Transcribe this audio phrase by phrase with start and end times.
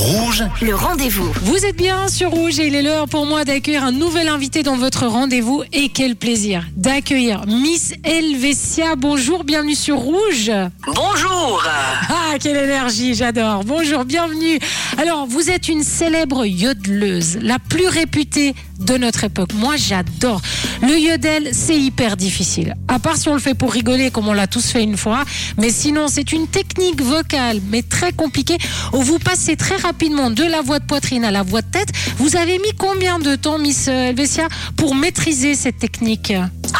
[0.00, 1.30] Rouge, Le rendez-vous.
[1.42, 4.62] Vous êtes bien sur Rouge et il est l'heure pour moi d'accueillir un nouvel invité
[4.62, 5.62] dans votre rendez-vous.
[5.74, 8.96] Et quel plaisir d'accueillir Miss Helvetia.
[8.96, 10.50] Bonjour, bienvenue sur Rouge.
[10.86, 11.62] Bonjour
[12.08, 13.62] Ah, quelle énergie, j'adore.
[13.64, 14.58] Bonjour, bienvenue.
[14.96, 19.52] Alors, vous êtes une célèbre yodeleuse, la plus réputée de notre époque.
[19.52, 20.40] Moi, j'adore.
[20.80, 22.74] Le yodel, c'est hyper difficile.
[22.88, 25.24] À part si on le fait pour rigoler, comme on l'a tous fait une fois.
[25.58, 28.56] Mais sinon, c'est une technique vocale, mais très compliquée,
[28.94, 31.88] où vous passez très rapidement de la voix de poitrine à la voix de tête.
[32.16, 36.32] Vous avez mis combien de temps, Miss Helvetia, pour maîtriser cette technique?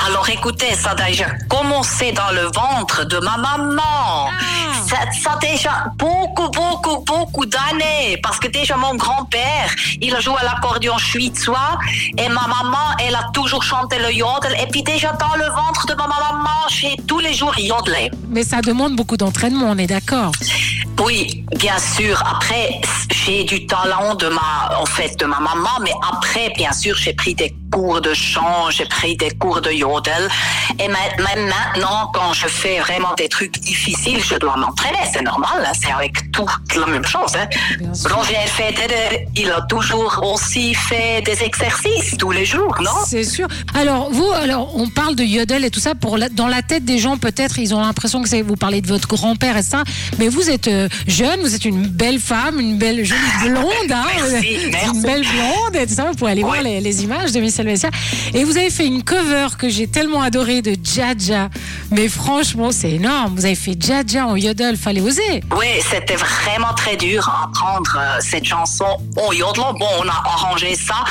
[0.07, 4.29] Alors écoutez, ça a déjà commencé dans le ventre de ma maman.
[4.89, 8.19] Ça, ça a déjà beaucoup, beaucoup, beaucoup d'années.
[8.23, 11.79] Parce que déjà mon grand-père, il a joué à l'accordéon suédois.
[12.17, 14.55] Et ma maman, elle a toujours chanté le yodel.
[14.63, 18.11] Et puis déjà dans le ventre de ma maman, j'ai tous les jours yodelé.
[18.29, 20.33] Mais ça demande beaucoup d'entraînement, on est d'accord.
[21.05, 22.23] Oui, bien sûr.
[22.27, 26.95] Après, j'ai du talent de ma, en fait, de ma maman, mais après, bien sûr,
[26.97, 30.29] j'ai pris des cours de chant, j'ai pris des cours de yodel.
[30.79, 34.99] Et même maintenant, quand je fais vraiment des trucs difficiles, je dois m'entraîner.
[35.13, 36.47] C'est normal, hein, c'est avec tout
[36.79, 37.33] la même chose.
[37.37, 37.49] Hein.
[38.13, 42.91] Roger Federer, il a toujours aussi fait des exercices tous les jours, non?
[43.07, 43.47] C'est sûr.
[43.75, 45.95] Alors, vous, alors, on parle de yodel et tout ça.
[45.95, 48.89] Pour la- dans la tête des gens, peut-être, ils ont l'impression que vous parlez de
[48.89, 49.83] votre grand-père et ça.
[50.19, 53.67] Mais vous êtes euh, jeune, vous êtes une belle femme, une belle jolie blonde.
[53.91, 54.87] Hein, Merci, merci.
[54.95, 56.07] Une belle blonde et tout ça.
[56.11, 57.61] Vous pouvez aller voir les, les images de Miss
[58.35, 61.49] Et vous avez fait une cover que j'ai tellement adorée de Jaja.
[61.91, 63.35] Mais franchement, c'est énorme.
[63.37, 64.77] Vous avez fait Jaja en yodel.
[64.77, 65.43] Fallait oser.
[65.59, 68.87] Oui, c'était vraiment très dur à apprendre euh, cette chanson
[69.17, 69.73] au yodelant.
[69.75, 71.05] Bon, on a arrangé ça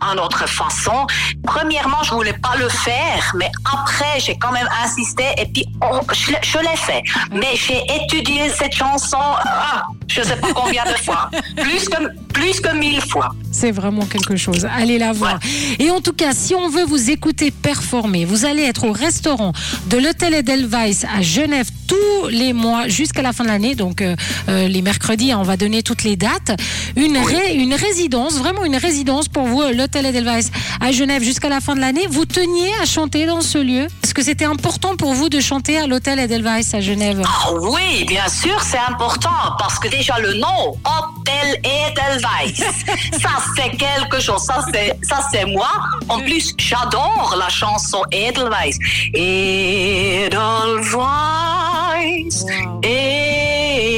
[0.00, 1.06] à notre façon.
[1.44, 6.38] Premièrement, je voulais pas le faire, mais après, j'ai quand même insisté et puis l'ai-
[6.42, 7.02] je l'ai fait.
[7.32, 11.96] Mais j'ai étudié cette chanson, ah, je sais pas combien de fois, plus que
[12.32, 13.30] plus que mille fois.
[13.50, 14.66] C'est vraiment quelque chose.
[14.70, 15.38] Allez la voir.
[15.78, 19.52] Et en tout cas, si on veut vous écouter performer, vous allez être au restaurant
[19.88, 23.74] de l'hôtel Edelweiss à Genève tous les mois jusqu'à la fin de l'année.
[23.74, 24.14] Donc euh,
[24.48, 26.60] euh, les mercredis, hein, on va donner toutes les dates.
[26.96, 30.50] Une, ré- une résidence, vraiment une résidence pour vous, l'hôtel Edelweiss
[30.80, 32.06] à Genève jusqu'à la fin de l'année.
[32.10, 33.86] Vous teniez à chanter dans ce lieu?
[34.04, 37.22] Est-ce que c'était important pour vous de chanter à l'hôtel Edelweiss à Genève?
[37.24, 42.58] Ah oui, bien sûr, c'est important parce que déjà le nom, Hôtel Edelweiss,
[43.20, 45.70] ça c'est quelque chose, ça c'est ça c'est moi.
[46.08, 48.78] En plus, j'adore la chanson Edelweiss.
[49.14, 52.80] Edelweiss, Wow.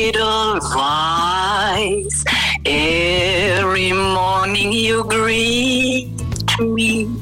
[0.09, 0.65] Edelweiss,
[2.65, 6.09] every morning you greet
[6.61, 7.18] me.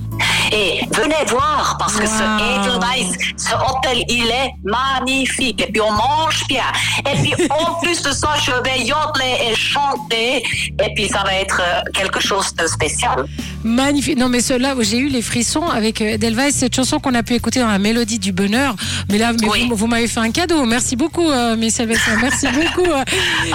[0.56, 2.22] Et venez voir parce que ce.
[2.36, 5.60] Edelweiss, ce hôtel, il est magnifique.
[5.60, 6.64] Et puis on mange bien.
[7.00, 10.42] Et puis en plus de ça, je vais yodeler et chanter.
[10.82, 13.26] Et puis ça va être euh, quelque chose de spécial.
[13.64, 14.16] Magnifique.
[14.18, 17.34] Non, mais cela, j'ai eu les frissons avec euh, Edelweiss, cette chanson qu'on a pu
[17.34, 18.76] écouter dans la mélodie du bonheur.
[19.10, 19.66] Mais là, mais Oui.
[19.68, 20.64] vous, vous m'avez fait un cadeau.
[20.64, 21.80] Merci beaucoup, euh, Miss.
[21.80, 22.90] Merci beaucoup.
[22.90, 23.04] euh.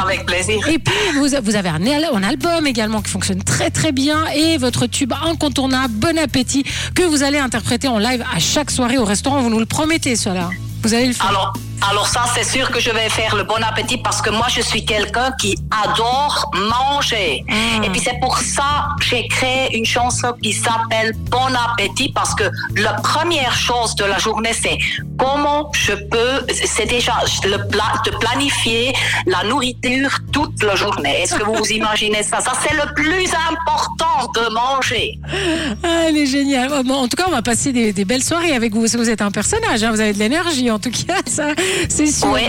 [0.02, 0.68] Avec plaisir.
[0.68, 4.26] Et puis, vous, vous avez un album également qui fonctionne très, très bien.
[4.36, 6.64] Et votre tube incontournable, Bon Appétit,
[6.96, 9.42] que vous allez interpréter en live à chaque soirée au restaurant.
[9.42, 10.50] Vous nous le promettez, cela.
[10.84, 11.30] Vous allez le faire.
[11.30, 11.53] Alors,
[11.90, 14.62] alors ça, c'est sûr que je vais faire le bon appétit parce que moi, je
[14.62, 17.44] suis quelqu'un qui adore manger.
[17.50, 17.86] Ah.
[17.86, 22.34] Et puis c'est pour ça que j'ai créé une chanson qui s'appelle Bon appétit parce
[22.36, 22.44] que
[22.75, 24.78] la première chose de la journée, c'est
[25.18, 27.14] comment je peux, c'est déjà
[27.46, 28.94] le pla- de planifier
[29.28, 31.22] la nourriture toute la journée.
[31.22, 32.40] Est-ce que vous vous imaginez ça?
[32.41, 35.20] Ça, c'est le plus important de manger.
[35.84, 36.70] Ah, elle est géniale.
[36.86, 38.81] Bon, en tout cas, on va passer des, des belles soirées avec vous.
[38.81, 41.54] Vous êtes un personnage, hein, vous avez de l'énergie, en tout cas, ça,
[41.90, 42.32] c'est sûr.
[42.34, 42.42] Oui.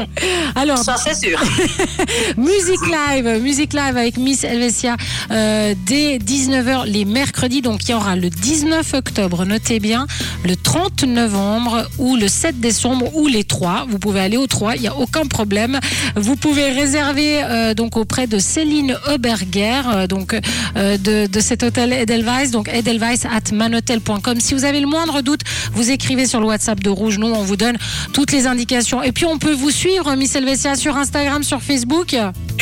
[0.55, 1.41] Alors, Ça, c'est sûr.
[2.37, 4.97] musique live, musique live avec Miss Helvetia
[5.31, 7.63] euh, dès 19h les mercredis.
[7.63, 10.07] Donc, il y aura le 19 octobre, notez bien,
[10.45, 13.87] le 30 novembre ou le 7 décembre ou les trois.
[13.89, 15.79] Vous pouvez aller aux trois, il n'y a aucun problème.
[16.17, 20.35] Vous pouvez réserver euh, donc auprès de Céline Oberger, euh, donc
[20.77, 24.41] de, de cet hôtel Edelweiss, donc edelweiss at manhotel.com.
[24.41, 25.41] Si vous avez le moindre doute,
[25.73, 27.19] vous écrivez sur le WhatsApp de Rouge.
[27.19, 27.77] Nous, on vous donne
[28.13, 29.03] toutes les indications.
[29.03, 32.15] Et puis, on peut vous suivre, Miss Helvetia, sur Instagram, sur Facebook.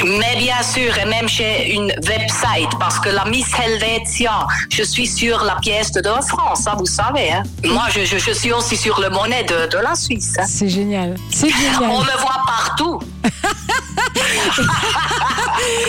[0.05, 5.07] Mais bien sûr, et même j'ai une website, parce que la Miss Helvetia, je suis
[5.07, 7.33] sur la pièce de France, ça vous savez.
[7.33, 7.43] Hein?
[7.65, 10.37] Moi, je, je, je suis aussi sur le monnaie de, de la Suisse.
[10.39, 10.45] hein.
[10.49, 11.17] C'est génial.
[11.31, 11.83] C'est génial.
[11.91, 13.01] On me voit partout.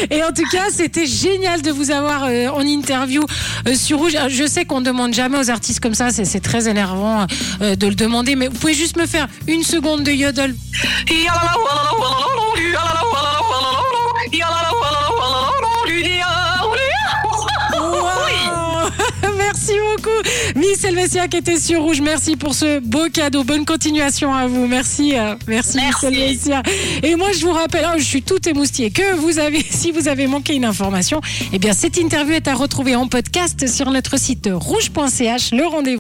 [0.10, 3.24] Et en tout cas, c'était génial de vous avoir euh, en interview
[3.68, 4.16] euh, sur Rouge.
[4.16, 7.28] Alors, Je sais qu'on ne demande jamais aux artistes comme ça, c'est très énervant
[7.62, 10.56] euh, de le demander, mais vous pouvez juste me faire une seconde de yodel.
[20.84, 22.02] Helvetia qui était sur Rouge.
[22.02, 23.44] Merci pour ce beau cadeau.
[23.44, 24.68] Bonne continuation à vous.
[24.68, 26.08] Merci, euh, merci, Merci.
[27.04, 30.08] Et moi, je vous rappelle, oh, je suis tout émoustillée, que vous avez, si vous
[30.08, 31.20] avez manqué une information,
[31.52, 35.52] eh bien, cette interview est à retrouver en podcast sur notre site rouge.ch.
[35.52, 35.90] Le rendez-vous.